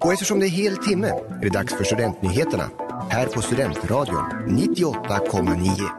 [0.00, 2.70] Och eftersom det är hel timme är det dags för Studentnyheterna
[3.10, 5.90] här på Studentradion 98,9.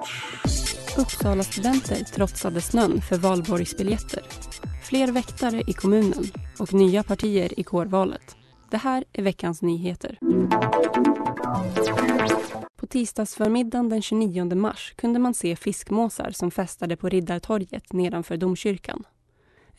[0.98, 4.24] Uppsala studenter trotsade snön för valborgsbiljetter.
[4.84, 6.26] Fler väktare i kommunen
[6.60, 8.36] och nya partier i kårvalet.
[8.72, 10.18] Det här är veckans nyheter.
[12.80, 19.04] På tisdagsförmiddagen den 29 mars kunde man se fiskmåsar som festade på Riddartorget nedanför domkyrkan.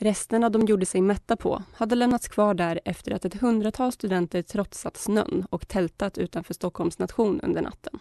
[0.02, 4.42] Resterna de gjorde sig mätta på hade lämnats kvar där efter att ett hundratal studenter
[4.42, 7.98] trotsat snön och tältat utanför Stockholms nation under natten.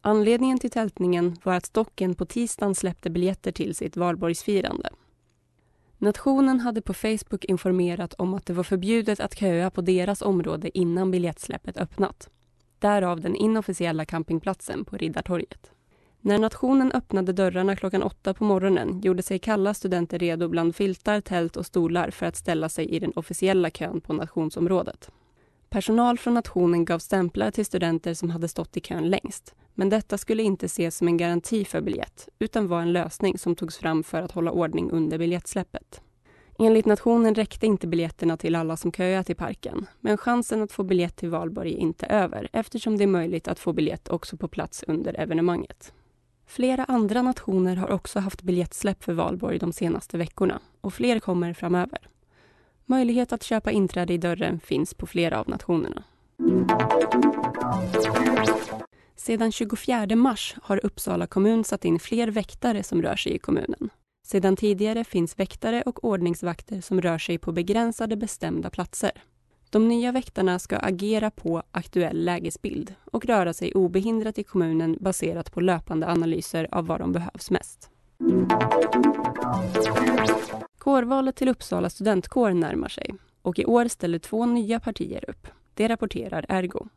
[0.00, 4.90] Anledningen till tältningen var att Stocken på tisdagen släppte biljetter till sitt valborgsfirande.
[5.98, 10.78] Nationen hade på Facebook informerat om att det var förbjudet att köa på deras område
[10.78, 12.28] innan biljettsläppet öppnat.
[12.78, 15.72] Därav den inofficiella campingplatsen på Riddartorget.
[16.24, 21.20] När nationen öppnade dörrarna klockan åtta på morgonen gjorde sig kalla studenter redo bland filtar,
[21.20, 25.10] tält och stolar för att ställa sig i den officiella kön på nationsområdet.
[25.68, 29.54] Personal från nationen gav stämplar till studenter som hade stått i kön längst.
[29.74, 33.56] Men detta skulle inte ses som en garanti för biljett utan var en lösning som
[33.56, 36.00] togs fram för att hålla ordning under biljettsläppet.
[36.58, 40.82] Enligt nationen räckte inte biljetterna till alla som köat i parken men chansen att få
[40.82, 44.48] biljett till valborg är inte över eftersom det är möjligt att få biljett också på
[44.48, 45.92] plats under evenemanget.
[46.52, 51.52] Flera andra nationer har också haft biljettsläpp för valborg de senaste veckorna och fler kommer
[51.52, 51.98] framöver.
[52.86, 56.02] Möjlighet att köpa inträde i dörren finns på flera av nationerna.
[59.16, 63.90] Sedan 24 mars har Uppsala kommun satt in fler väktare som rör sig i kommunen.
[64.26, 69.12] Sedan tidigare finns väktare och ordningsvakter som rör sig på begränsade bestämda platser.
[69.72, 75.52] De nya väktarna ska agera på aktuell lägesbild och röra sig obehindrat i kommunen baserat
[75.52, 77.90] på löpande analyser av var de behövs mest.
[80.78, 85.46] Kårvalet till Uppsala studentkår närmar sig och i år ställer två nya partier upp.
[85.74, 86.88] Det rapporterar Ergo.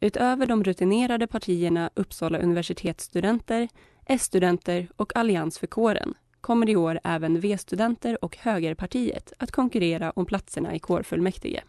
[0.00, 3.68] Utöver de rutinerade partierna Uppsala universitetsstudenter,
[4.06, 10.26] S-studenter och Allians för kåren kommer i år även V-studenter och Högerpartiet att konkurrera om
[10.26, 11.62] platserna i kårfullmäktige.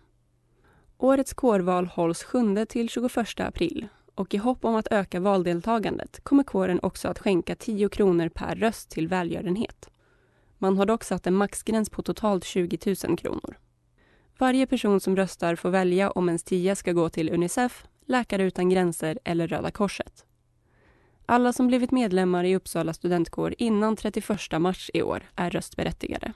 [1.06, 7.08] Årets kårval hålls 7-21 april och i hopp om att öka valdeltagandet kommer kåren också
[7.08, 9.90] att skänka 10 kronor per röst till välgörenhet.
[10.58, 13.58] Man har dock satt en maxgräns på totalt 20 000 kronor.
[14.38, 18.70] Varje person som röstar får välja om ens tia ska gå till Unicef, Läkare utan
[18.70, 20.26] gränser eller Röda Korset.
[21.26, 24.30] Alla som blivit medlemmar i Uppsala studentkår innan 31
[24.60, 26.34] mars i år är röstberättigade.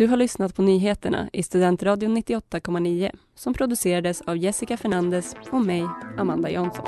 [0.00, 5.84] Du har lyssnat på nyheterna i Studentradion 98,9 som producerades av Jessica Fernandez och mig,
[6.18, 6.84] Amanda Jansson.